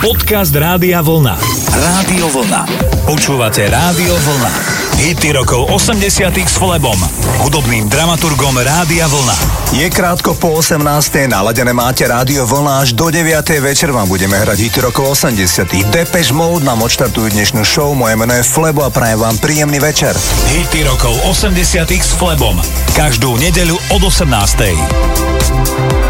[0.00, 1.36] Podcast Rádia Vlna.
[1.76, 2.64] Rádio Vlna.
[3.04, 4.48] Počúvate Rádio Vlna.
[4.96, 6.96] Hity rokov 80 s Flebom,
[7.44, 9.36] hudobným dramaturgom Rádia Vlna.
[9.76, 10.80] Je krátko po 18.
[11.28, 13.28] naladené máte Rádio Vlna až do 9.
[13.60, 18.32] večer vám budeme hrať hity rokov 80 Depeche Mode nám odštartujú dnešnú show, moje meno
[18.32, 20.16] je Flebo a prajem vám príjemný večer.
[20.48, 22.56] Hity rokov 80 s Flebom.
[22.96, 26.09] Každú nedeľu od 18.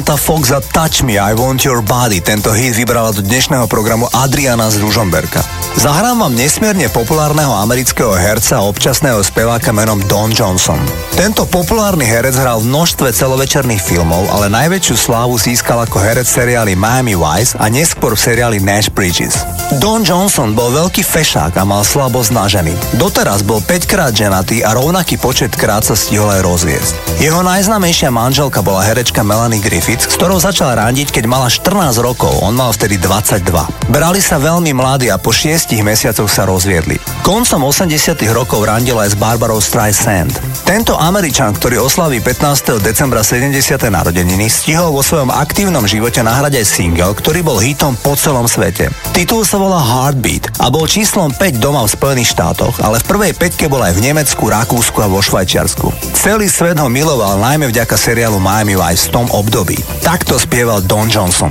[0.00, 4.08] Samantha Fox za Touch Me, I Want Your Body tento hit vybrala do dnešného programu
[4.08, 5.44] Adriana z Ružomberka.
[5.76, 10.80] Zahrám vám nesmierne populárneho amerického herca a občasného speváka menom Don Johnson.
[11.20, 16.72] Tento populárny herec hral v množstve celovečerných filmov, ale najväčšiu slávu získal ako herec seriály
[16.80, 19.59] Miami Vice a neskôr v seriáli Nash Bridges.
[19.78, 22.74] Don Johnson bol veľký fešák a mal slabosť na ženy.
[22.98, 26.92] Doteraz bol 5 krát ženatý a rovnaký počet krát sa stihol aj rozviesť.
[27.22, 32.34] Jeho najznamejšia manželka bola herečka Melanie Griffiths, s ktorou začal randiť, keď mala 14 rokov,
[32.42, 33.46] on mal vtedy 22.
[33.94, 36.98] Brali sa veľmi mladí a po 6 mesiacoch sa rozviedli.
[37.22, 40.34] Koncom 80 rokov randil aj s Barbarou Streisand.
[40.70, 42.78] Tento Američan, ktorý oslaví 15.
[42.78, 43.74] decembra 70.
[43.90, 48.86] narodeniny, stihol vo svojom aktívnom živote nahrať aj single, ktorý bol hitom po celom svete.
[49.10, 53.32] Titul sa volá Heartbeat a bol číslom 5 doma v Spojených štátoch, ale v prvej
[53.34, 55.90] peťke bol aj v Nemecku, Rakúsku a vo Švajčiarsku.
[56.14, 59.74] Celý svet ho miloval najmä vďaka seriálu Miami Vice v tom období.
[60.06, 61.50] Takto spieval Don Johnson.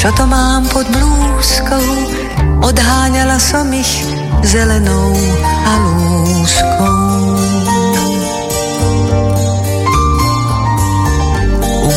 [0.00, 1.86] Čo to mám pod blúzkou,
[2.64, 4.00] odháňala som ich
[4.40, 5.12] zelenou
[5.44, 6.96] halúskou.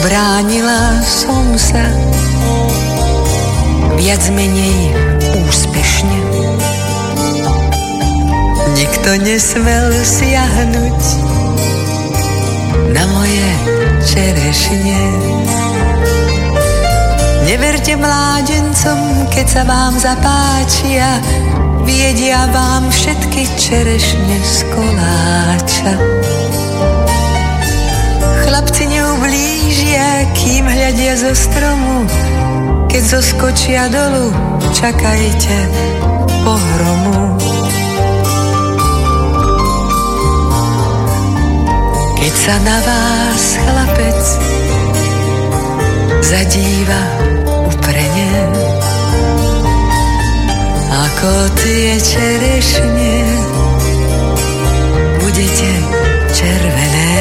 [0.03, 1.87] Bránila som sa
[3.95, 4.91] viac menej
[5.47, 6.19] úspešne.
[8.83, 11.01] Nikto nesmel siahnuť
[12.91, 13.47] na moje
[14.11, 15.62] čerešne.
[17.43, 21.19] Neverte mládencom, keď sa vám zapáčia,
[21.84, 25.91] viedia vám všetky čerešne z koláča.
[28.47, 32.08] Chlapci neublížia, kým hľadia zo stromu.
[32.88, 34.32] Keď zoskočia dolu,
[34.71, 35.58] čakajte
[36.47, 37.36] pohromu.
[42.23, 44.21] Keď sa na vás chlapec
[46.23, 47.33] zadíva
[51.13, 53.13] ako tie čerešne,
[55.21, 55.71] budete
[56.34, 57.13] červené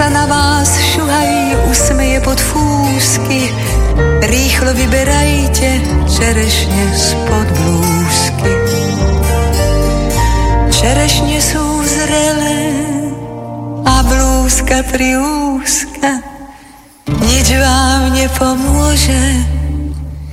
[0.00, 3.52] sa na vás šuhají, usmeje pod fúsky.
[4.24, 5.76] Rýchlo vyberajte
[6.08, 8.52] čerešne spod blúzky.
[10.72, 12.60] Čerešne sú zrelé
[13.84, 16.24] a blúzka priúzka.
[17.04, 19.20] Nič vám nepomôže,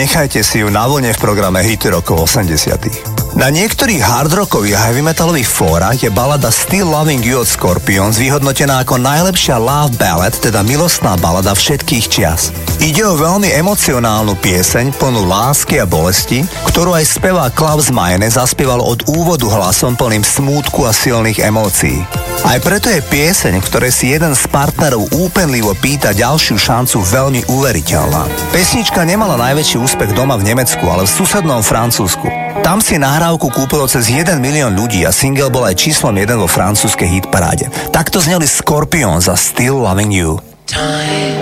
[0.00, 3.36] Nechajte si ju na vlne v programe Hity rokov 80.
[3.36, 8.80] Na niektorých hardrockových a heavy metalových fórach je balada Still Loving You od Scorpions vyhodnotená
[8.80, 12.48] ako najlepšia love ballad, teda milostná balada všetkých čias.
[12.80, 18.80] Ide o veľmi emocionálnu pieseň plnú lásky a bolesti, ktorú aj spevá Klaus Majene zaspieval
[18.80, 22.19] od úvodu hlasom plným smútku a silných emócií.
[22.40, 28.26] Aj preto je pieseň, v si jeden z partnerov úpenlivo pýta ďalšiu šancu veľmi uveriteľná.
[28.48, 32.26] Pesnička nemala najväčší úspech doma v Nemecku, ale v susednom Francúzsku.
[32.64, 36.48] Tam si nahrávku kúpilo cez 1 milión ľudí a single bol aj číslom 1 vo
[36.48, 37.68] francúzskej hitparáde.
[37.92, 40.40] Takto zneli Scorpion za Still Loving You.
[40.64, 41.36] Time,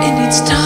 [0.00, 0.65] and it's time.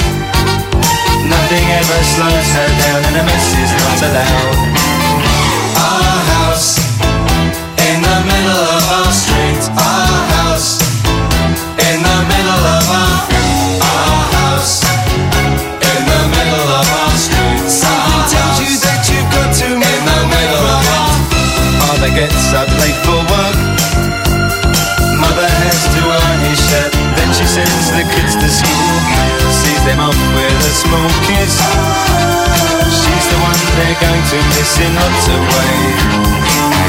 [1.71, 4.59] Ever slows her down, and a mess is not allowed.
[5.79, 6.75] Our house
[7.87, 9.63] in the middle of our street.
[9.71, 10.83] Our house
[11.87, 13.17] in the middle of our
[13.87, 14.83] our house
[15.79, 17.63] in the middle of our street.
[17.71, 21.15] Something tells you that you've got to in the middle of our.
[21.87, 23.57] Father gets up late for work.
[25.23, 26.91] Mother has to iron his shirt.
[27.15, 29.40] Then she sends the kids to school.
[29.81, 31.57] Sees them off with a small kiss.
[33.01, 36.81] She's the one they're going to miss in lots of ways.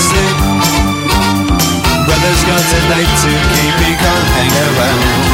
[0.00, 0.36] Sleep.
[2.06, 5.29] Brother's got a date to keep, he can't hang around.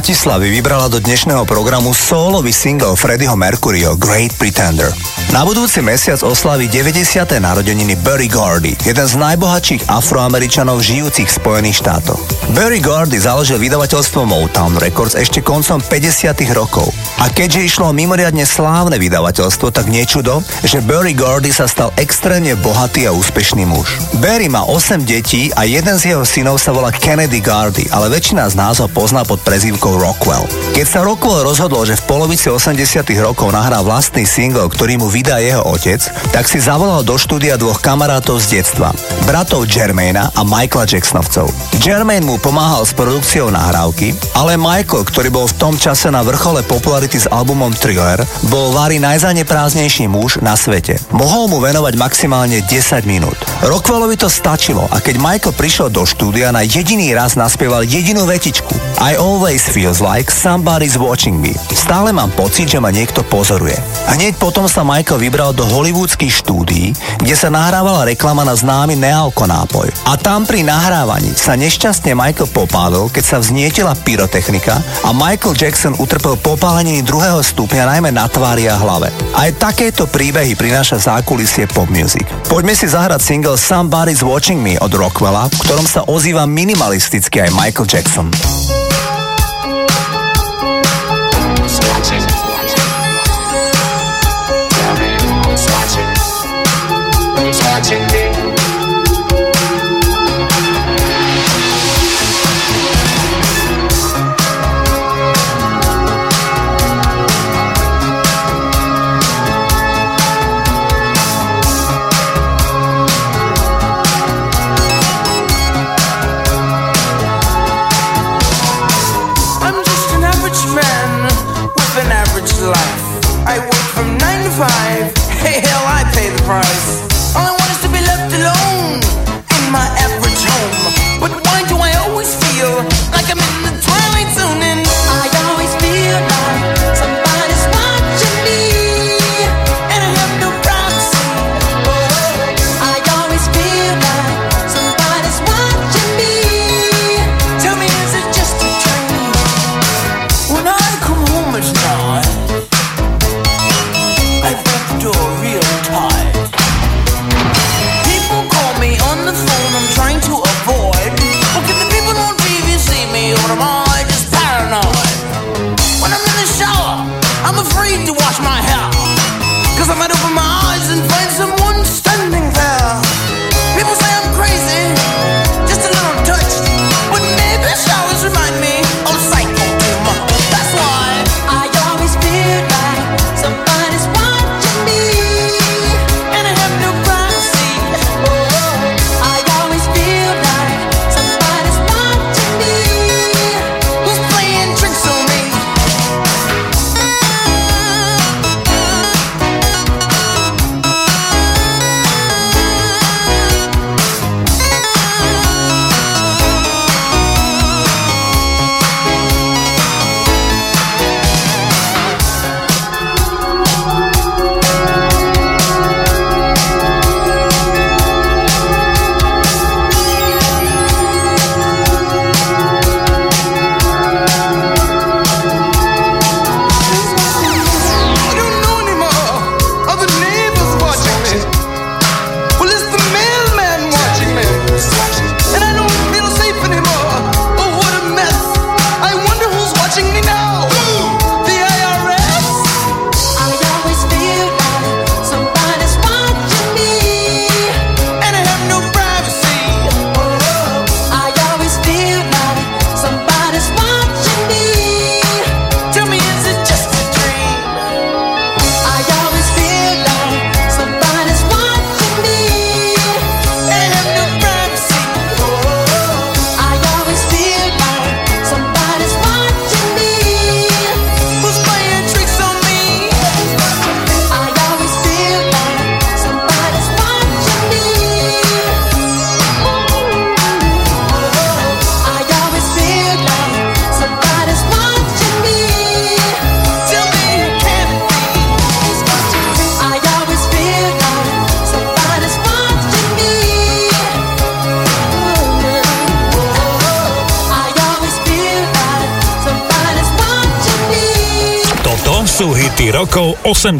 [0.00, 4.88] Bratislavy vybrala do dnešného programu solový single Freddieho Mercuryho Great Pretender.
[5.28, 7.20] Na budúci mesiac oslaví 90.
[7.36, 12.16] narodeniny Barry Gordy, jeden z najbohatších afroameričanov žijúcich v Spojených štátoch.
[12.56, 16.32] Barry Gordy založil vydavateľstvo Motown Records ešte koncom 50.
[16.56, 16.88] rokov.
[17.20, 22.56] A keďže išlo o mimoriadne slávne vydavateľstvo, tak niečudo, že Barry Gordy sa stal extrémne
[22.56, 24.00] bohatý a úspešný muž.
[24.18, 28.48] Barry má 8 detí a jeden z jeho synov sa volá Kennedy Gardy, ale väčšina
[28.48, 30.44] z nás ho pozná pod prezývkou Rockwell.
[30.76, 32.76] Keď sa Rockwell rozhodol, že v polovici 80
[33.22, 36.02] rokov nahrá vlastný single, ktorý mu vydá jeho otec,
[36.34, 38.92] tak si zavolal do štúdia dvoch kamarátov z detstva,
[39.24, 41.69] bratov Jermaina a Michaela Jacksonovcov.
[41.80, 46.60] Jermaine mu pomáhal s produkciou nahrávky, ale Michael, ktorý bol v tom čase na vrchole
[46.60, 48.20] popularity s albumom Thriller,
[48.52, 51.00] bol Vary najzaneprázdnejší muž na svete.
[51.08, 53.40] Mohol mu venovať maximálne 10 minút.
[53.64, 58.76] Rockwellovi to stačilo a keď Michael prišiel do štúdia, na jediný raz naspieval jedinú vetičku.
[59.00, 61.56] I always feels like somebody's watching me.
[61.72, 63.80] Stále mám pocit, že ma niekto pozoruje.
[64.12, 66.92] Hneď potom sa Michael vybral do hollywoodských štúdií,
[67.24, 69.88] kde sa nahrávala reklama na známy nealko nápoj.
[70.04, 75.94] A tam pri nahrávaní sa nešťastne Michael popálil, keď sa vznietila pyrotechnika a Michael Jackson
[76.02, 79.14] utrpel popáleniny druhého stupňa najmä na tvári a hlave.
[79.38, 82.26] Aj takéto príbehy prináša zákulisie pop music.
[82.50, 87.54] Poďme si zahrať single Somebody's Watching Me od Rockwella, v ktorom sa ozýva minimalisticky aj
[87.54, 88.59] Michael Jackson.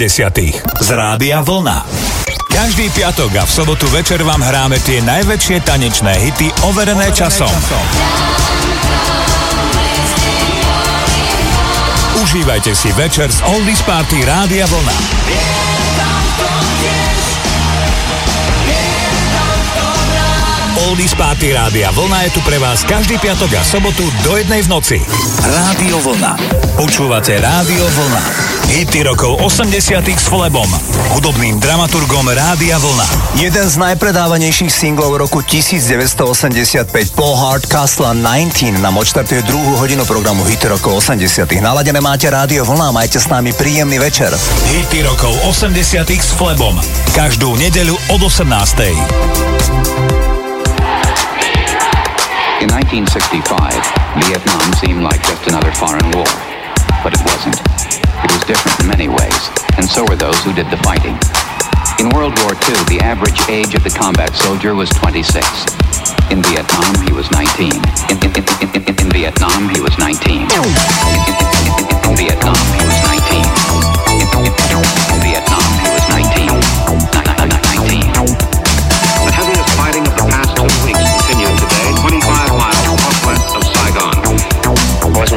[0.00, 1.84] 80 z Rádia Vlna.
[2.48, 7.52] Každý piatok a v sobotu večer vám hráme tie najväčšie tanečné hity overené časom.
[12.16, 14.96] Užívajte si večer z Oldies Party Rádia Vlna.
[20.90, 24.74] Oldies Party Rádia Vlna je tu pre vás každý piatok a sobotu do jednej v
[24.74, 24.98] noci.
[25.38, 26.34] Rádio Vlna.
[26.74, 28.22] Počúvate Rádio Vlna.
[28.74, 29.70] Hity rokov 80
[30.02, 30.66] s Flebom,
[31.14, 33.06] hudobným dramaturgom Rádia Vlna.
[33.38, 40.42] Jeden z najpredávanejších singlov roku 1985 Paul Hart Castle 19 nám odštartuje druhú hodinu programu
[40.42, 41.22] Hity rokov 80
[41.62, 44.34] Naladené máte Rádio Vlna a majte s nami príjemný večer.
[44.74, 46.74] Hity rokov 80 s Flebom.
[47.14, 49.49] Každú nedeľu od 18.
[52.60, 53.40] In 1965,
[54.20, 56.28] Vietnam seemed like just another foreign war.
[57.00, 57.56] But it wasn't.
[58.20, 59.42] It was different in many ways,
[59.80, 61.16] and so were those who did the fighting.
[61.96, 65.40] In World War II, the average age of the combat soldier was 26.
[66.28, 67.72] In Vietnam, he was 19.
[68.12, 70.20] In, in, in, in, Vietnam, he was 19.
[70.28, 72.89] In, in, in, in, in Vietnam, he was 19.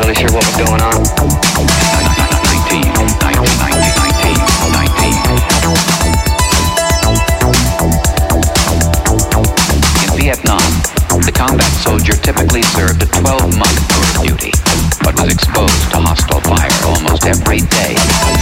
[0.04, 1.00] Really sure what was going on.
[2.68, 3.64] 19, 19, 19.
[10.04, 10.60] In Vietnam,
[11.24, 14.52] the combat soldier typically served a 12-month tour of duty,
[15.04, 18.33] but was exposed to hostile fire almost every day.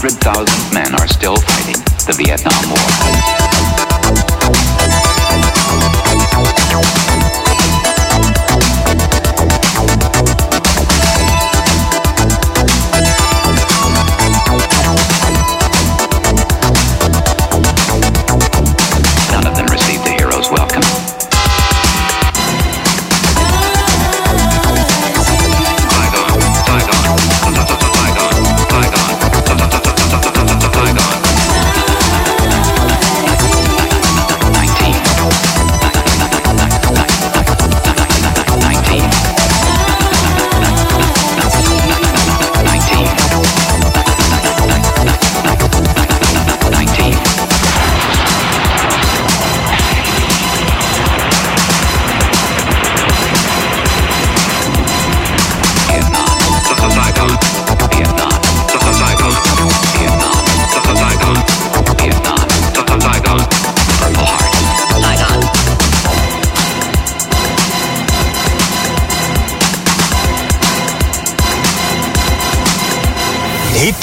[0.00, 3.07] 100,000 men are still fighting the Vietnam War.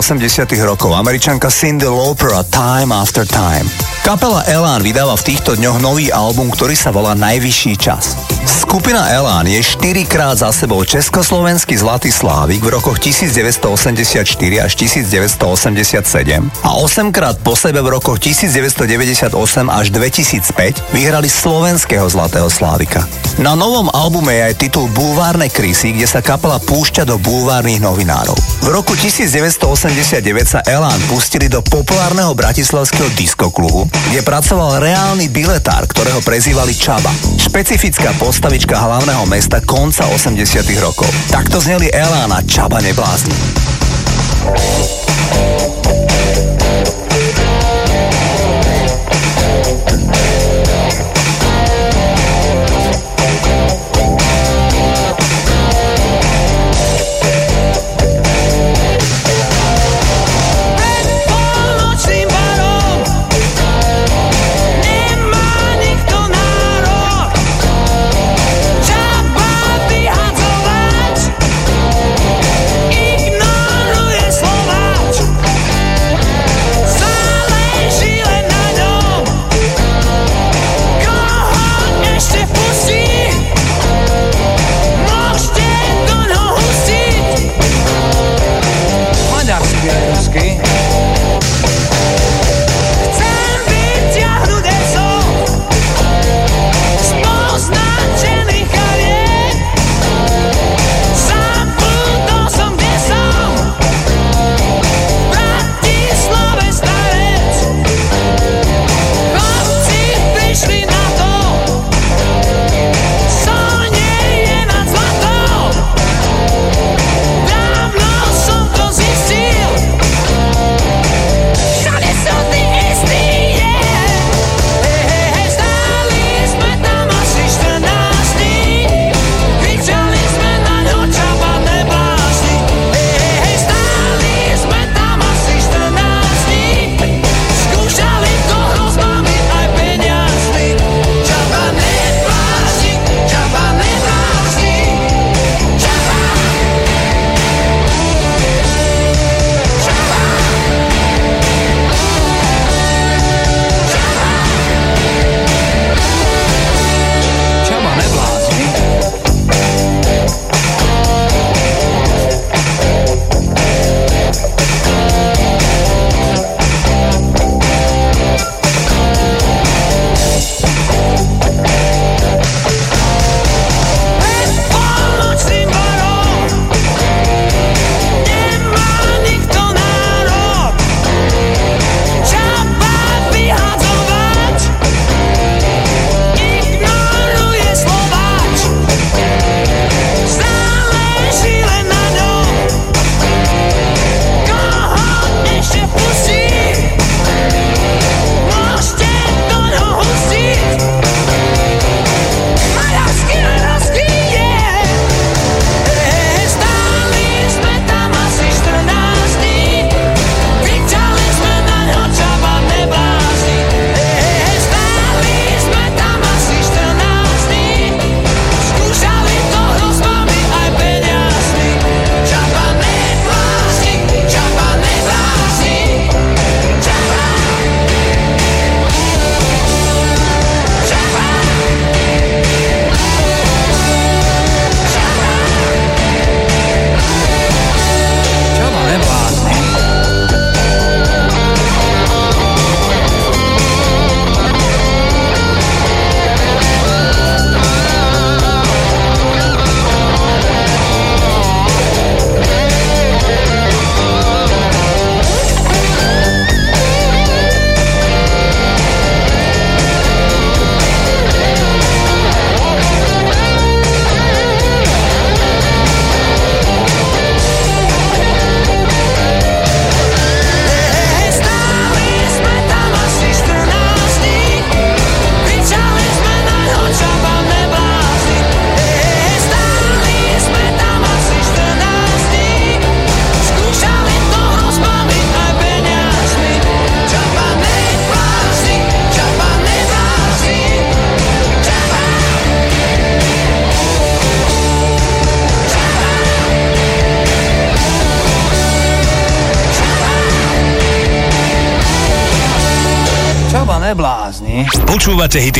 [0.00, 3.99] 80 rokov, američanka Cindy Lauper a Time After Time.
[4.10, 8.18] Kapela Elán vydáva v týchto dňoch nový album, ktorý sa volá Najvyšší čas.
[8.42, 14.26] Skupina Elán je 4 krát za sebou československý Zlatý Slávik v rokoch 1984
[14.58, 19.30] až 1987 a 8 krát po sebe v rokoch 1998
[19.70, 23.06] až 2005 vyhrali slovenského Zlatého Slávika.
[23.38, 28.34] Na novom albume je aj titul Búvárne krysy, kde sa kapela púšťa do búvárnych novinárov.
[28.60, 36.24] V roku 1989 sa Elán pustili do populárneho bratislavského diskoklubu, kde pracoval reálny biletár, ktorého
[36.24, 37.12] prezývali Čaba.
[37.36, 40.40] Špecifická postavička hlavného mesta konca 80
[40.80, 41.10] rokov.
[41.28, 43.36] Takto zneli Elán a Čaba neblázni.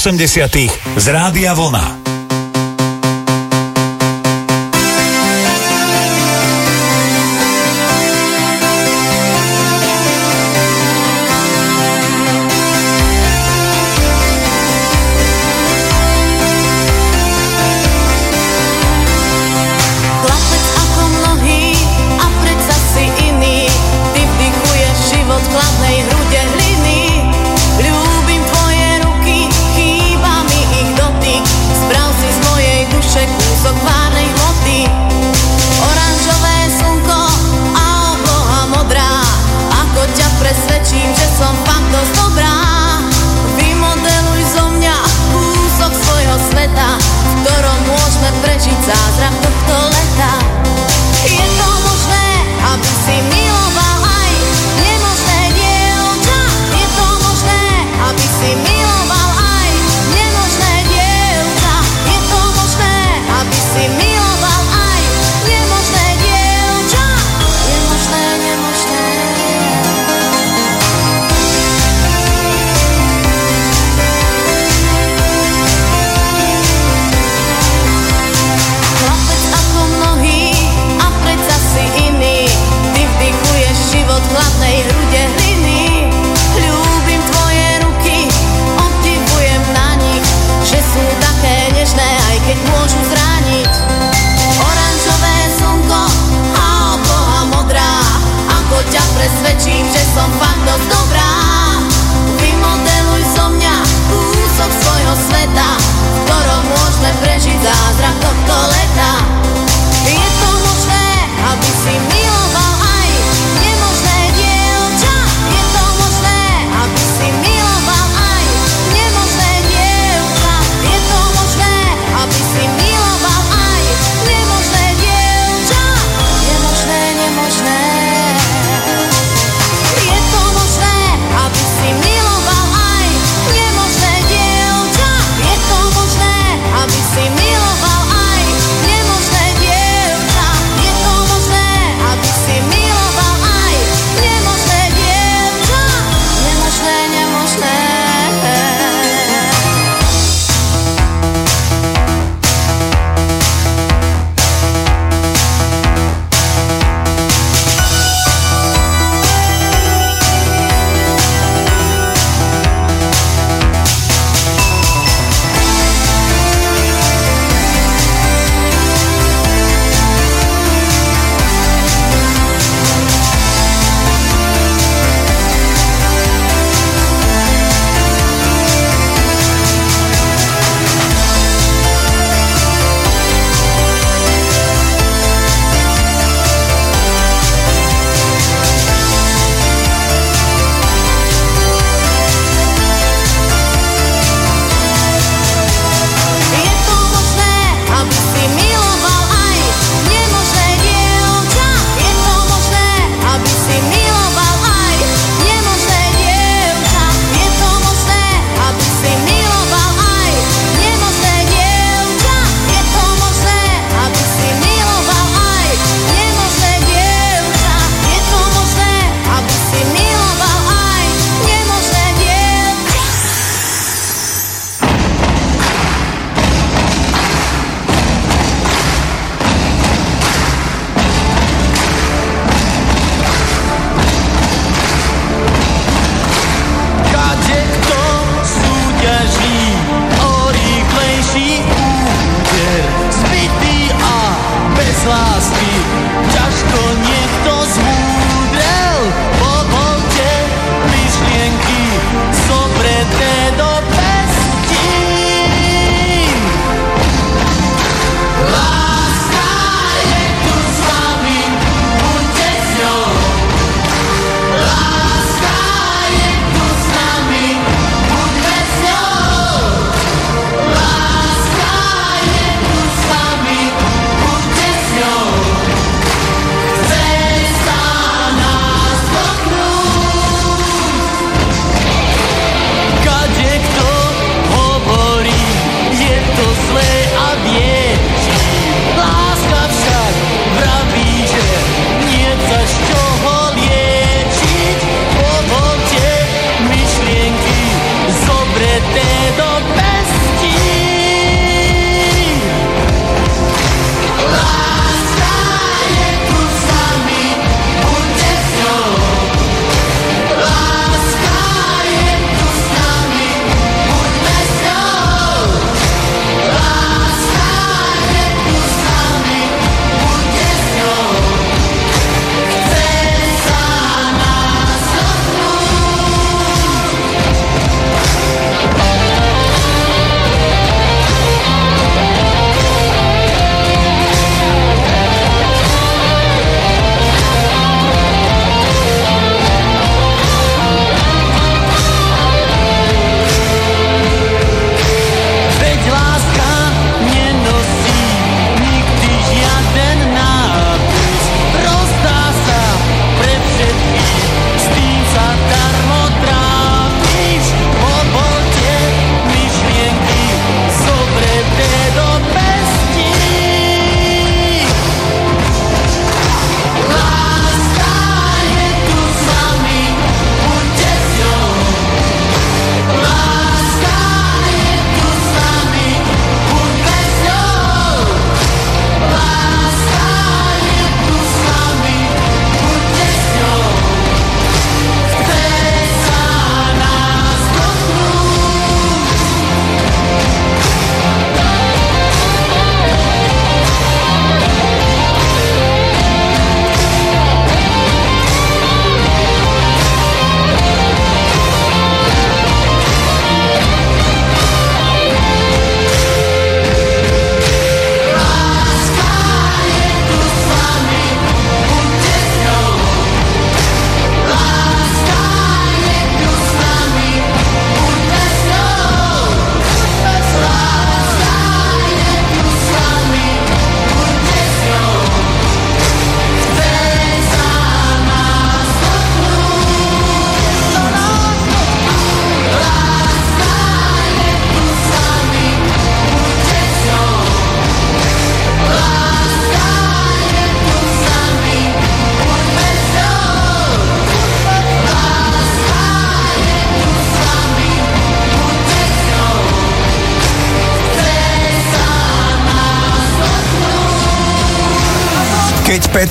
[0.00, 0.56] 80
[0.96, 1.99] z Rádia Vlna.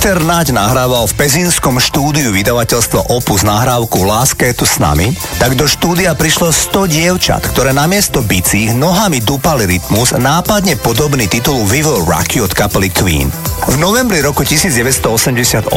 [0.09, 5.53] Peter Naď nahrával v pezinskom štúdiu vydavateľstva Opus nahrávku Láska je tu s nami, tak
[5.53, 11.85] do štúdia prišlo 100 dievčat, ktoré namiesto bicích nohami dupali rytmus nápadne podobný titulu We
[11.85, 13.48] Will Rock You od kapely Queen.
[13.67, 15.67] V novembri roku 1988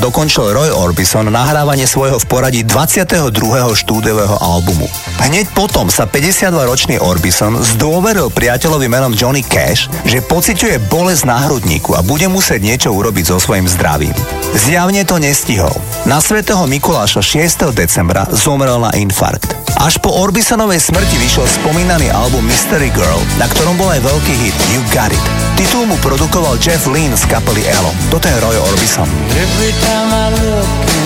[0.00, 3.28] dokončil Roy Orbison nahrávanie svojho v poradí 22.
[3.76, 4.88] štúdiového albumu.
[5.20, 11.92] Hneď potom sa 52-ročný Orbison zdôveril priateľovi menom Johnny Cash, že pociťuje bolesť na hrudníku
[11.92, 14.16] a bude musieť niečo urobiť so svojím zdravím.
[14.56, 15.76] Zjavne to nestihol.
[16.08, 17.76] Na svätého Mikuláša 6.
[17.76, 19.52] decembra zomrel na infarkt.
[19.76, 24.56] Až po Orbisonovej smrti vyšiel spomínaný album Mystery Girl, na ktorom bol aj veľký hit
[24.72, 25.35] You Got It.
[25.56, 27.88] Titul mu produkoval Jeff Lynne z kapely Elo.
[28.12, 29.08] Toto je Roy Orbison.
[29.32, 31.05] Every time I look into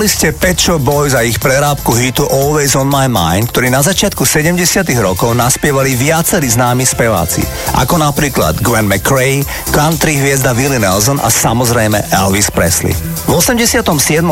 [0.00, 4.24] Počúvali ste Pet Boys a ich prerábku hitu Always on my mind, ktorý na začiatku
[4.24, 4.56] 70
[4.96, 7.44] rokov naspievali viacerí známi speváci,
[7.76, 9.44] ako napríklad Gwen McCrae,
[9.76, 12.96] country hviezda Willie Nelson a samozrejme Elvis Presley.
[13.28, 13.84] V 87.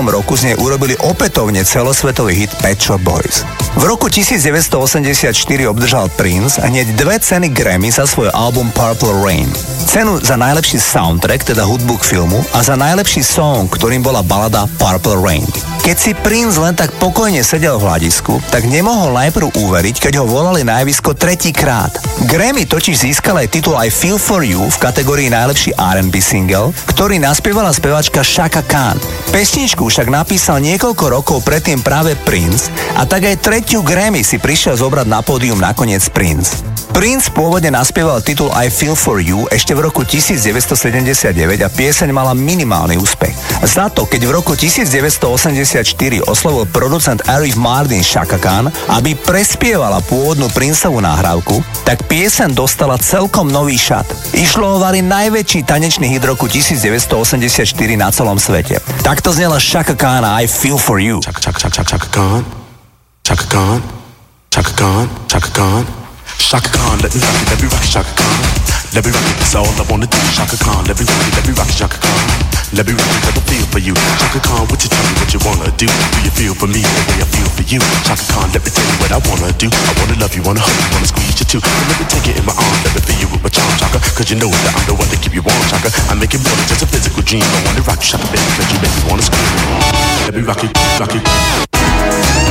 [0.08, 3.44] roku z nej urobili opätovne celosvetový hit Pet Boys.
[3.76, 5.36] V roku 1984
[5.68, 9.52] obdržal Prince hneď dve ceny Grammy za svoj album Purple Rain.
[9.84, 14.64] Cenu za najlepší soundtrack, teda hudbu k filmu, a za najlepší song, ktorým bola balada
[14.80, 15.44] Purple Rain.
[15.84, 20.28] Keď si Prince len tak pokojne sedel v hľadisku, tak nemohol najprv uveriť, keď ho
[20.28, 21.92] volali na javisko tretíkrát.
[22.26, 27.22] Grammy totiž získal aj titul I Feel For You v kategórii najlepší R&B single, ktorý
[27.22, 28.98] naspievala spevačka Shaka Khan.
[29.30, 34.74] Pesničku však napísal niekoľko rokov predtým práve Prince a tak aj tretiu Grammy si prišiel
[34.74, 36.67] zobrať na pódium nakoniec Prince.
[36.98, 41.30] Prince pôvodne naspieval titul I Feel For You ešte v roku 1979
[41.62, 43.38] a pieseň mala minimálny úspech.
[43.62, 45.94] Za to, keď v roku 1984
[46.26, 53.46] oslovil producent Arif Mardin Shaka Khan, aby prespievala pôvodnú Princeovú nahrávku, tak pieseň dostala celkom
[53.46, 54.34] nový šat.
[54.34, 57.62] Išlo o vari najväčší tanečný hit roku 1984
[57.94, 58.82] na celom svete.
[59.06, 61.22] Takto znela Shaka Khan I Feel For You.
[61.22, 62.42] Chaka, chaka, chaka, chaka Khan.
[63.22, 63.78] Chaka Khan.
[64.50, 65.06] Chaka Khan.
[65.30, 65.97] Chaka Khan.
[66.48, 68.40] Shaka Khan, let me rock it, let me rock it, Shaka Khan.
[68.96, 70.16] Let me rock it, that's all I wanna do.
[70.32, 72.24] Shaka Khan, let me rock it, let me rock it, Shaka Khan.
[72.72, 73.92] Let me rock it, cause I feel for you.
[74.16, 75.84] Shaka Khan, what you tell me what you wanna do?
[75.84, 77.84] Do you feel for me the way I feel for you?
[78.08, 79.68] Shaka Khan, let me tell you what I wanna do.
[79.68, 81.60] I wanna love you, wanna hug you, wanna squeeze you too.
[81.60, 83.68] And let me take it in my arms, let me feel you with my charm,
[83.76, 84.00] Shaka.
[84.16, 85.92] Cause you know that I'm the one to keep you warm, Shaka.
[86.08, 87.44] I make it more than just a physical dream.
[87.44, 89.52] I wanna rock you, Shaka, baby, cause you make me wanna scream.
[90.24, 92.47] Let me rock it, rock it.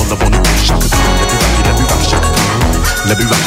[0.00, 1.84] Me rock it, that's all I wanna do.
[2.08, 3.41] Shaka Khan, let me rock it,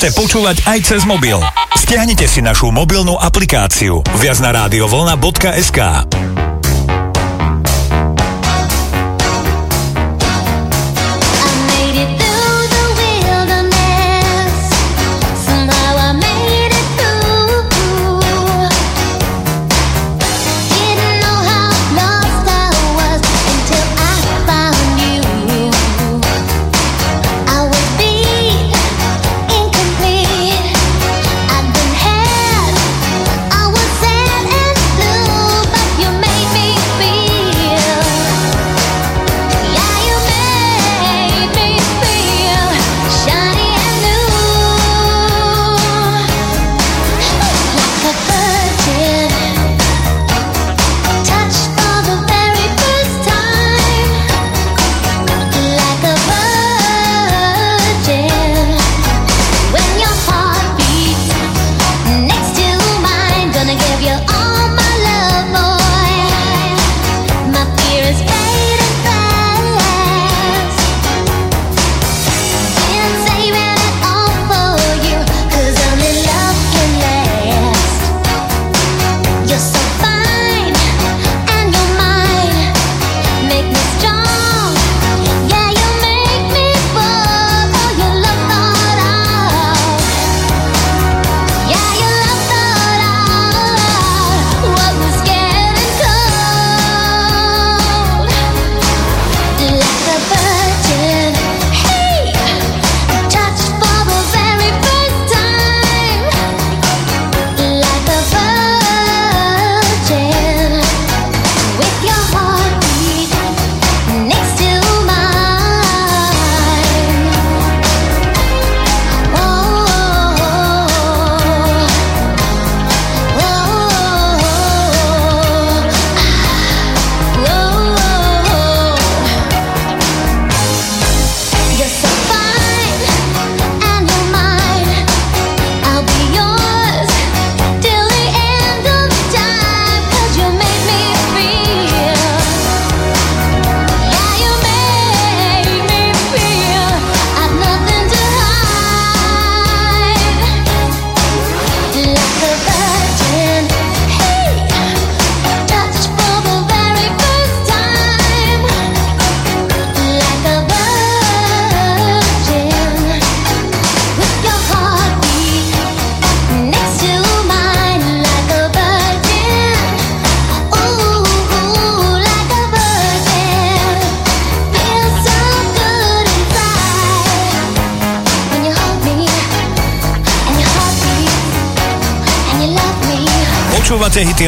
[0.00, 1.36] Môžete počúvať aj cez mobil.
[1.76, 5.76] Stiahnite si našu mobilnú aplikáciu viac na rádiovolna.sk.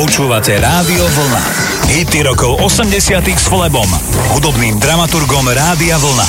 [0.00, 1.42] Počúvate Rádio Vlna.
[1.92, 3.84] Hity rokov 80 s Flebom,
[4.32, 6.24] hudobným dramaturgom Rádia Vlna.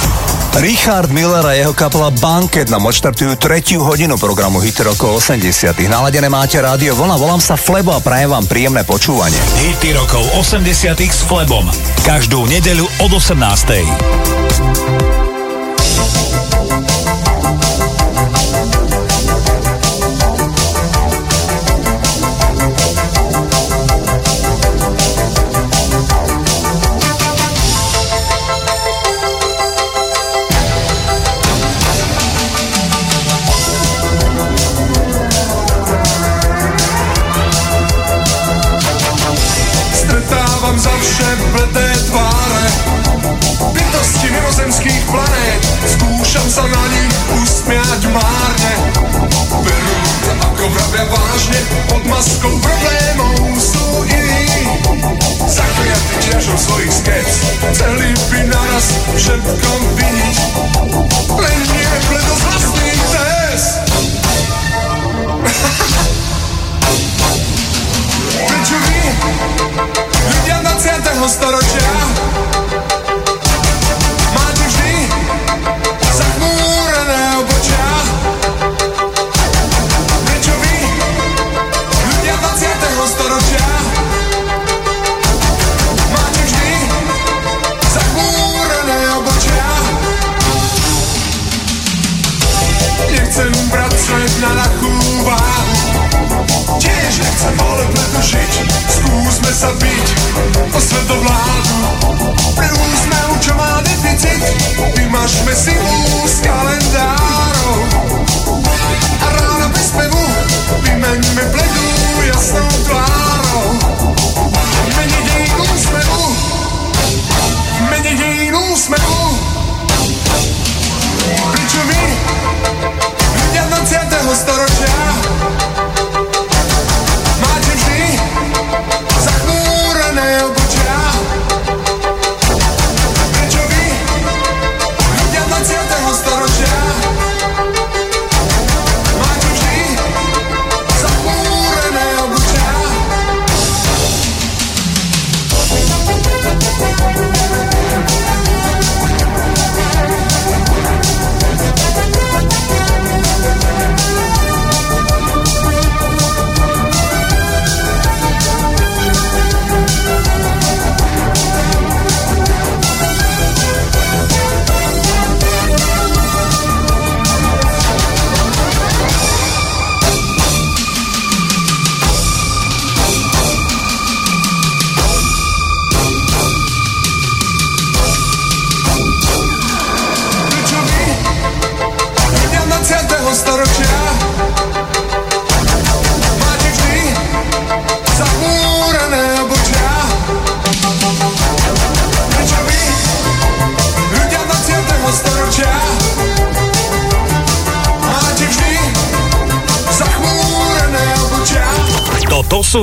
[0.60, 6.28] Richard Miller a jeho kapela Banket nám odštartujú tretiu hodinu programu Hity rokov 80 Naladené
[6.28, 9.40] máte Rádio Vlna, volám sa Flebo a prajem vám príjemné počúvanie.
[9.64, 10.68] Hity rokov 80
[11.08, 11.64] s Flebom.
[12.04, 14.41] Každú nedeľu od 18.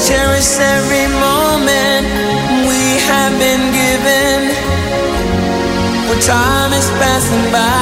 [0.00, 2.06] Cherish every moment
[2.66, 4.40] we have been given.
[6.08, 7.81] For time is passing by.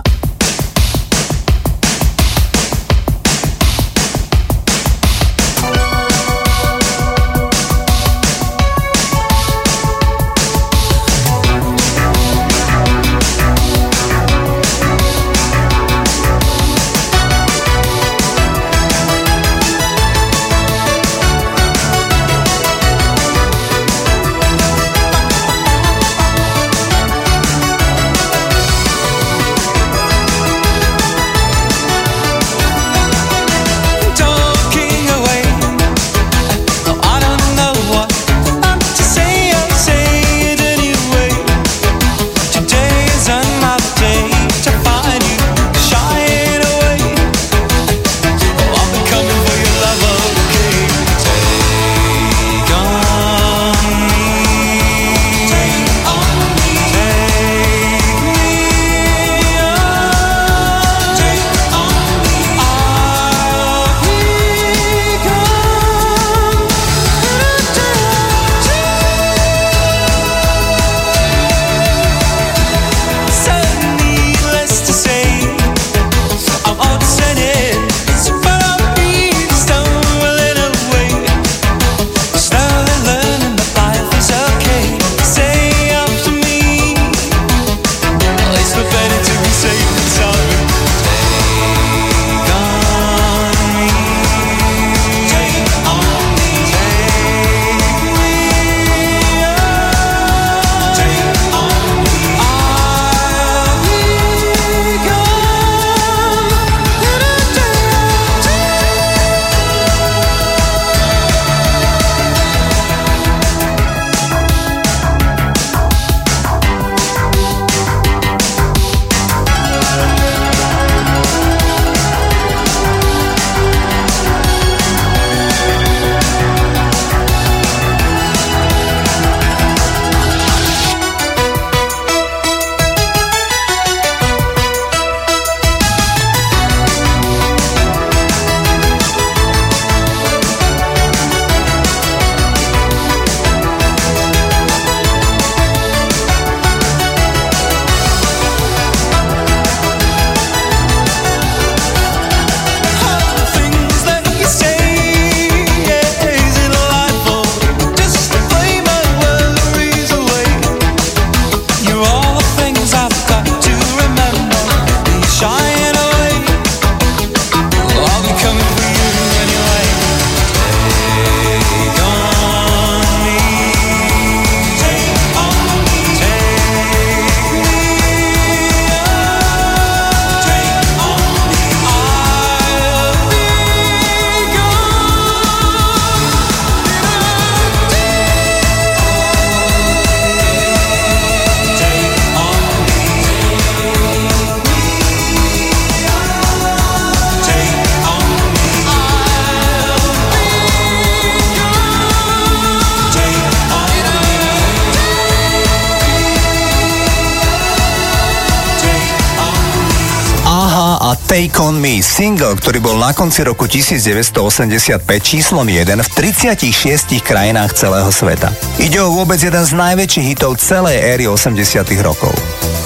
[211.31, 217.71] Take On Me, single, ktorý bol na konci roku 1985 číslom 1 v 36 krajinách
[217.71, 218.51] celého sveta.
[218.75, 222.35] Ide o vôbec jeden z najväčších hitov celej éry 80 rokov.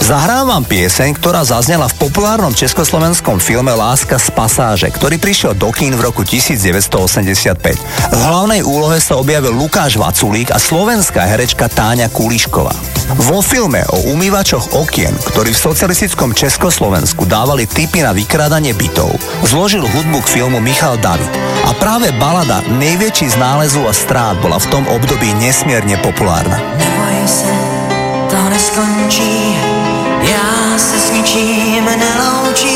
[0.05, 5.97] Zahrám pieseň, ktorá zaznela v populárnom československom filme Láska z pasáže, ktorý prišiel do kín
[5.97, 8.13] v roku 1985.
[8.13, 12.77] V hlavnej úlohe sa objavil Lukáš Vaculík a slovenská herečka Táňa Kulišková.
[13.17, 19.15] Vo filme o umývačoch okien, ktorí v socialistickom Československu dávali tipy na vykrádanie bytov,
[19.47, 21.31] zložil hudbu k filmu Michal David.
[21.63, 26.59] A práve balada Nejväčší z nálezov a strát bola v tom období nesmierne populárna.
[26.75, 27.55] Neboj se,
[28.27, 29.55] to neskončí,
[30.19, 32.74] já se s ničím neloučím,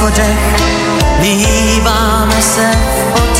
[0.00, 0.56] chodech,
[1.20, 3.39] míváme se v oči.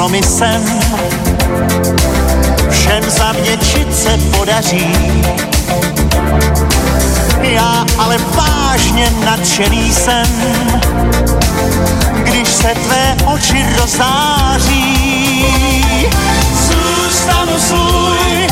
[0.00, 0.64] kompromisem.
[2.70, 4.92] Všem zavděčit se podaří.
[7.42, 10.26] Já ale vážně nadšený jsem,
[12.22, 15.46] když se tvé oči rozáří.
[16.54, 18.46] Zůstanu svůj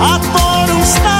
[0.00, 1.19] a tónu stát.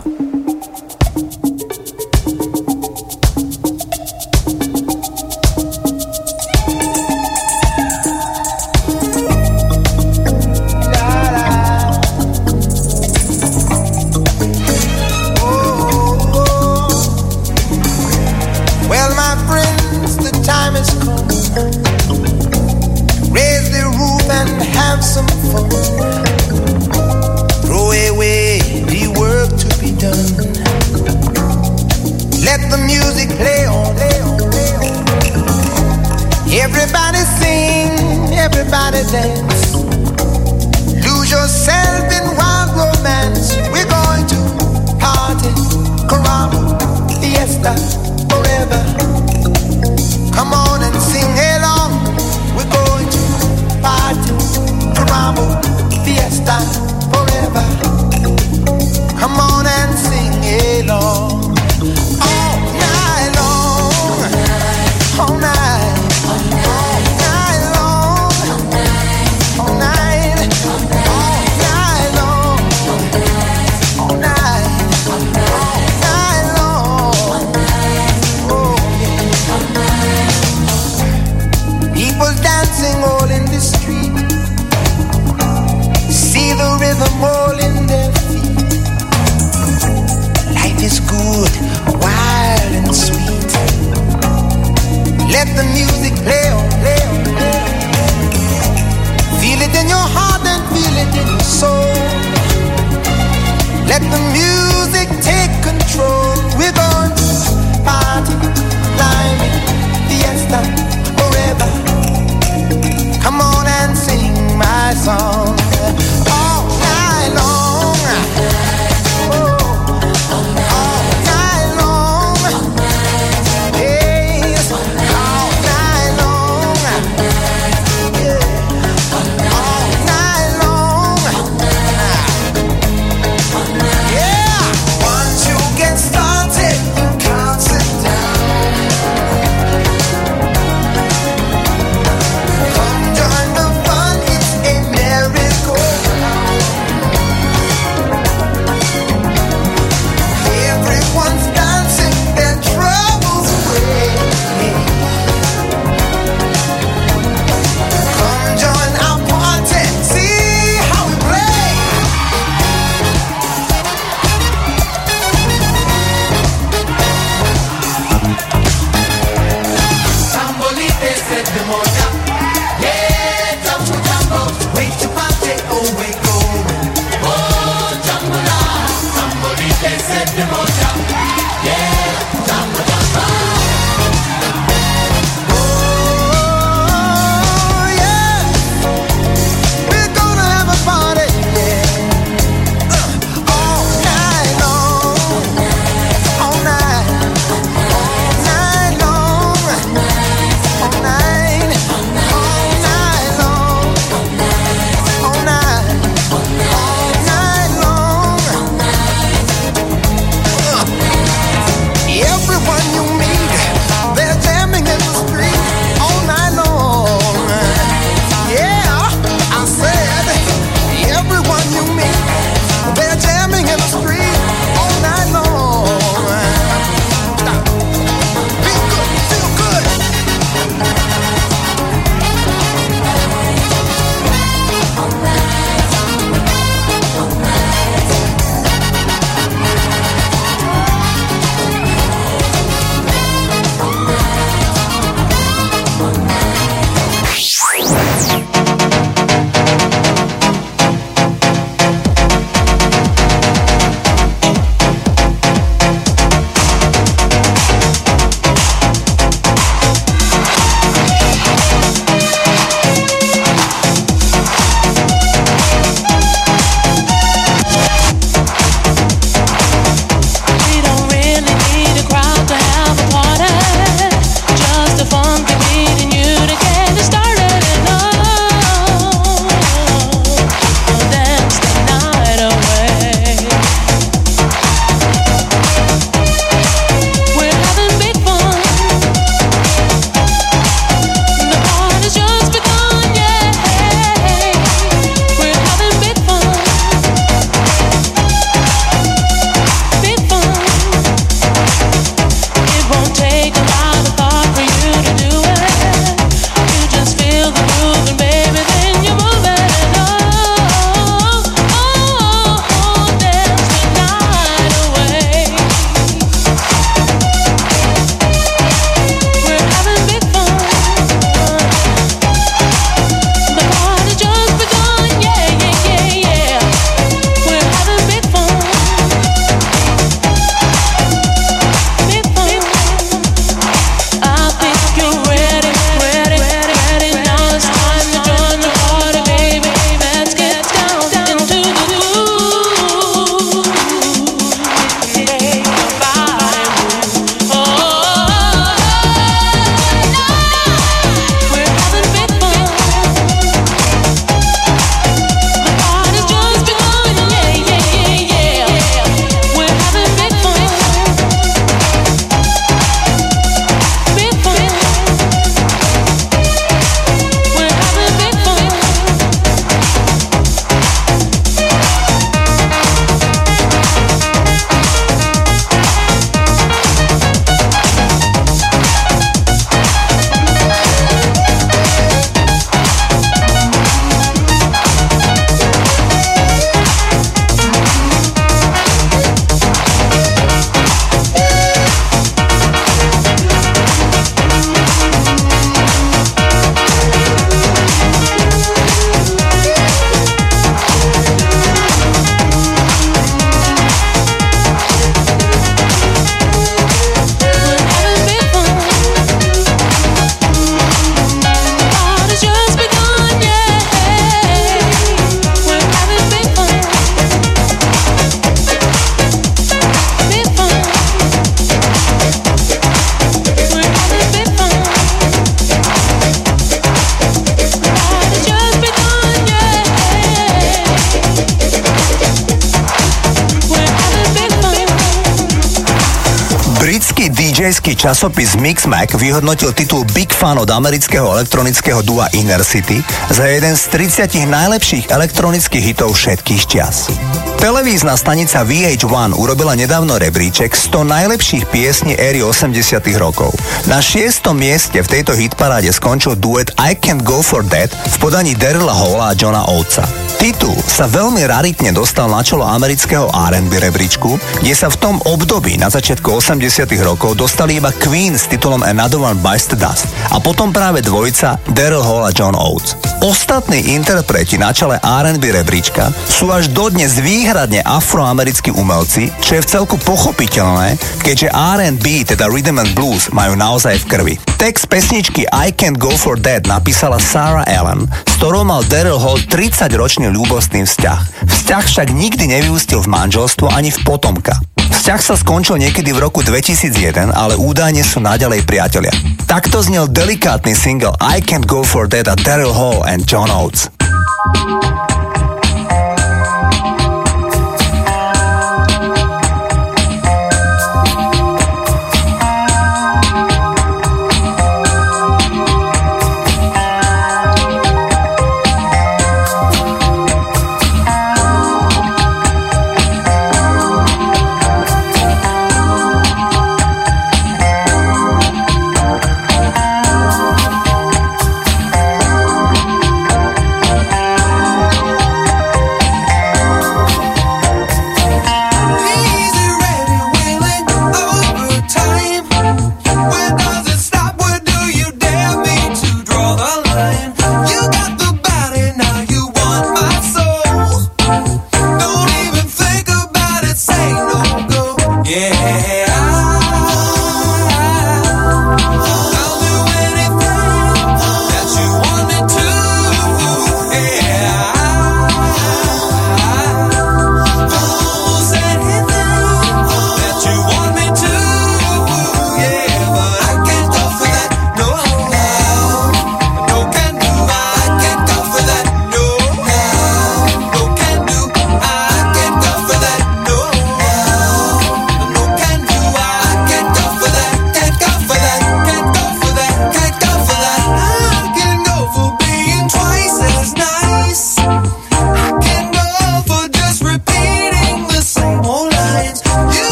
[438.01, 442.97] Časopis Mixmag vyhodnotil titul Big Fan od amerického elektronického dua Inner City
[443.29, 447.13] za jeden z 30 najlepších elektronických hitov všetkých čias.
[447.61, 453.53] Televízna stanica VH1 urobila nedávno rebríček 100 najlepších piesní éry 80 rokov.
[453.85, 458.57] Na šiestom mieste v tejto hitparáde skončil duet I Can't Go For That v podaní
[458.57, 460.30] Daryla Halla a Johna Oatesa.
[460.41, 465.77] Titul sa veľmi raritne dostal na čelo amerického R&B rebríčku, kde sa v tom období
[465.77, 470.41] na začiatku 80 rokov dostali iba Queen s titulom Another One Bites the Dust a
[470.41, 472.97] potom práve dvojica Daryl Hall a John Oates.
[473.21, 479.69] Ostatní interpreti na čele R&B rebríčka sú až dodnes výhradne afroamerickí umelci, čo je v
[479.69, 484.35] celku pochopiteľné, keďže R&B, teda Rhythm and Blues, majú naozaj v krvi.
[484.57, 489.37] Text pesničky I Can't Go For That napísala Sarah Ellen, s ktorou mal Daryl Hall
[489.37, 491.45] 30-ročný ľúbostný vzťah.
[491.45, 494.57] Vzťah však nikdy nevyústil v manželstvo ani v potomka.
[494.81, 499.13] Vzťah sa skončil niekedy v roku 2001, ale údajne sú naďalej priatelia.
[499.51, 503.91] Takto znel delikátny single I Can't Go For That a Daryl Hall and John Oates.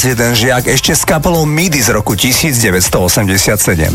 [0.00, 3.92] Raz jeden žiak ešte s kapelou MIDI z roku 1987.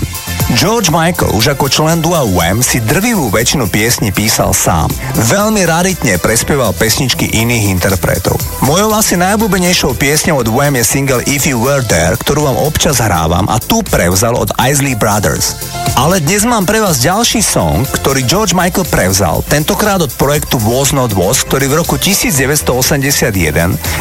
[0.53, 4.93] George Michael už ako člen dua Wham si drvivú väčšinu piesní písal sám.
[5.17, 8.37] Veľmi raritne prespieval pesničky iných interpretov.
[8.61, 13.01] Mojou asi najobľúbenejšou piesňou od Wham je single If You Were There, ktorú vám občas
[13.01, 15.64] hrávam a tu prevzal od Isley Brothers.
[15.95, 20.91] Ale dnes mám pre vás ďalší song, ktorý George Michael prevzal, tentokrát od projektu Was
[20.91, 23.31] Not Was, ktorý v roku 1981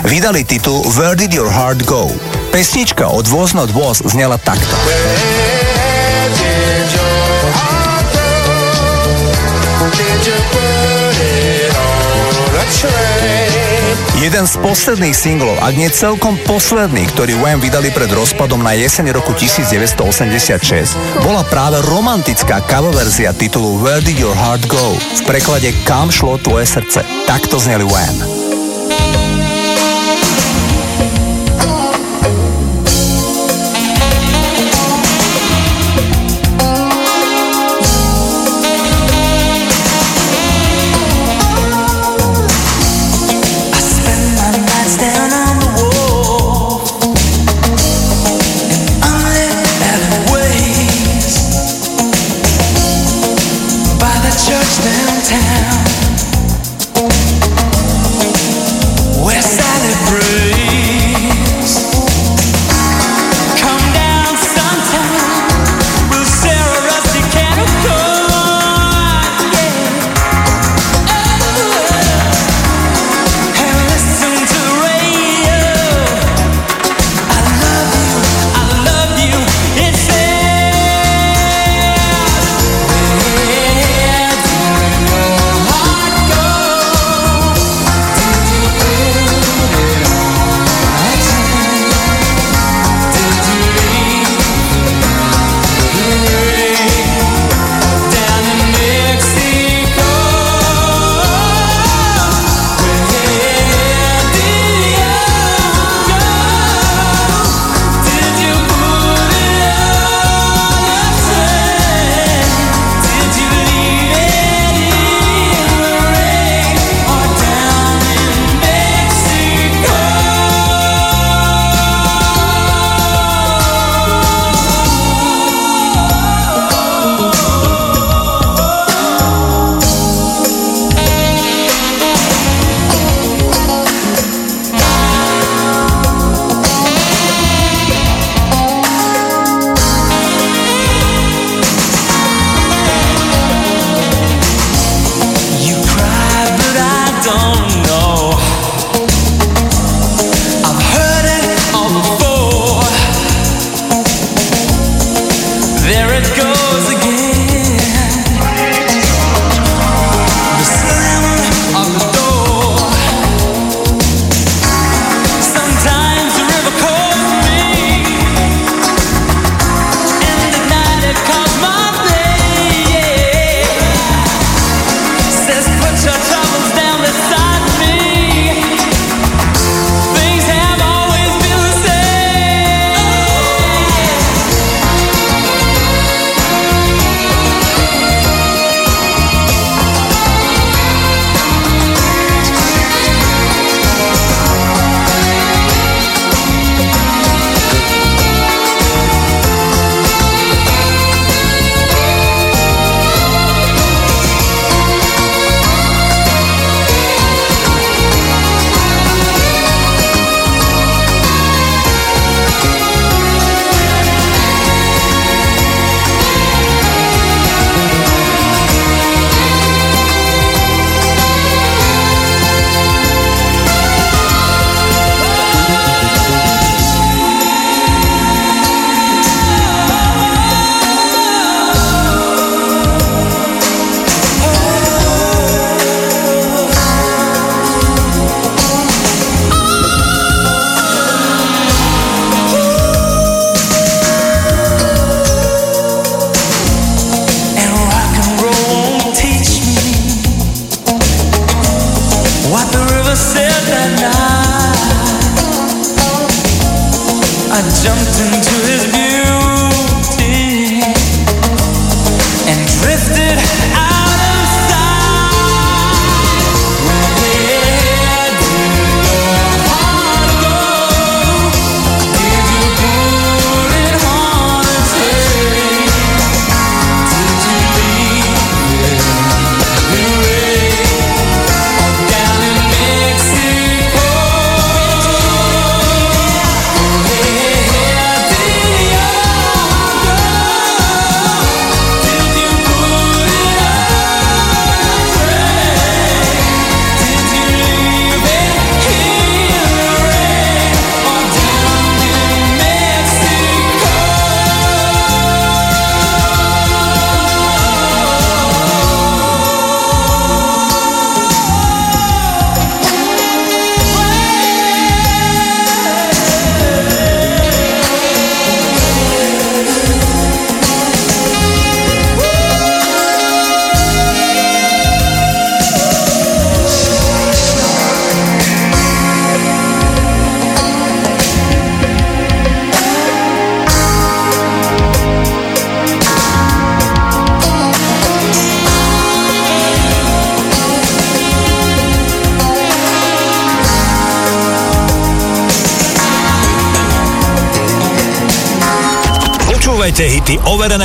[0.03, 2.11] vydali titul Where Did Your Heart Go?
[2.51, 4.75] Pesnička od Was Not Was znela takto.
[14.25, 19.13] Jeden z posledných singlov, ak nie celkom posledný, ktorý Wham vydali pred rozpadom na jeseň
[19.13, 24.97] roku 1986, bola práve romantická cover verzia titulu Where Did Your Heart Go?
[24.97, 27.05] V preklade Kam šlo tvoje srdce?
[27.29, 28.34] Takto zneli Wham.
[55.25, 55.84] town.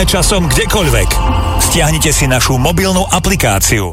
[0.03, 1.09] Časom kdekoľvek.
[1.63, 3.87] Stiahnite si našu mobilnú aplikáciu.